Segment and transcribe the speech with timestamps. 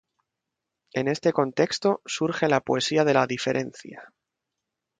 [0.95, 4.11] En este contexto, surge la Poesía de la Diferencia.